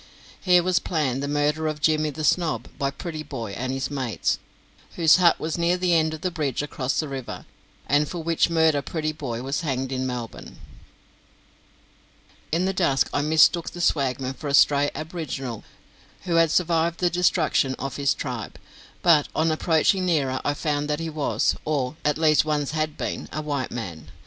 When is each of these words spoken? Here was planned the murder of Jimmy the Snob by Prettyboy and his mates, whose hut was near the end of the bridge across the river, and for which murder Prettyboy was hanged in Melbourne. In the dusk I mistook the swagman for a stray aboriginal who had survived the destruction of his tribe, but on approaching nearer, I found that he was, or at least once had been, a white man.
Here 0.41 0.63
was 0.63 0.79
planned 0.79 1.21
the 1.21 1.27
murder 1.27 1.67
of 1.67 1.79
Jimmy 1.79 2.09
the 2.09 2.23
Snob 2.23 2.69
by 2.79 2.89
Prettyboy 2.89 3.53
and 3.55 3.71
his 3.71 3.91
mates, 3.91 4.39
whose 4.95 5.17
hut 5.17 5.39
was 5.39 5.59
near 5.59 5.77
the 5.77 5.93
end 5.93 6.15
of 6.15 6.21
the 6.21 6.31
bridge 6.31 6.63
across 6.63 6.99
the 6.99 7.07
river, 7.07 7.45
and 7.85 8.09
for 8.09 8.23
which 8.23 8.49
murder 8.49 8.81
Prettyboy 8.81 9.43
was 9.43 9.61
hanged 9.61 9.91
in 9.91 10.07
Melbourne. 10.07 10.57
In 12.51 12.65
the 12.65 12.73
dusk 12.73 13.11
I 13.13 13.21
mistook 13.21 13.69
the 13.69 13.79
swagman 13.79 14.33
for 14.33 14.47
a 14.47 14.55
stray 14.55 14.89
aboriginal 14.95 15.63
who 16.21 16.37
had 16.37 16.49
survived 16.49 16.99
the 16.99 17.11
destruction 17.11 17.75
of 17.75 17.97
his 17.97 18.15
tribe, 18.15 18.57
but 19.03 19.27
on 19.35 19.51
approaching 19.51 20.03
nearer, 20.07 20.41
I 20.43 20.55
found 20.55 20.89
that 20.89 20.99
he 20.99 21.11
was, 21.11 21.55
or 21.63 21.95
at 22.03 22.17
least 22.17 22.43
once 22.43 22.71
had 22.71 22.97
been, 22.97 23.29
a 23.31 23.43
white 23.43 23.69
man. 23.69 24.07